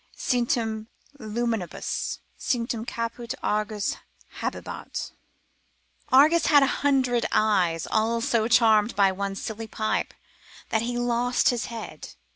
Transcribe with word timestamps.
Centum 0.17 0.87
luminibus 1.19 2.21
cinctum 2.35 2.85
caput 2.87 3.35
Argus 3.43 3.97
habebat, 4.39 5.11
Argus 6.11 6.47
had 6.47 6.63
a 6.63 6.81
hundred 6.81 7.27
eyes, 7.31 7.85
all 7.85 8.19
so 8.19 8.47
charmed 8.47 8.95
by 8.95 9.11
one 9.11 9.35
silly 9.35 9.67
pipe, 9.67 10.15
that 10.69 10.81
he 10.81 10.97
lost 10.97 11.49
his 11.49 11.65
head. 11.65 12.15